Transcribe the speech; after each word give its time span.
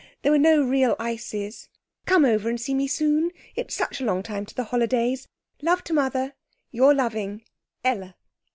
There 0.23 0.31
were 0.31 0.39
no 0.39 0.63
real 0.63 0.95
ices. 0.97 1.69
Come 2.07 2.25
over 2.25 2.49
and 2.49 2.59
see 2.59 2.73
me 2.73 2.87
soon. 2.87 3.29
It's 3.55 3.75
such 3.75 4.01
a 4.01 4.03
long 4.03 4.23
time 4.23 4.47
to 4.47 4.55
the 4.55 4.63
holidays. 4.63 5.27
Love 5.61 5.83
to 5.83 5.93
mother. 5.93 6.33
'Your 6.71 6.95
loving, 6.95 7.43
'ELLA.' 7.85 8.15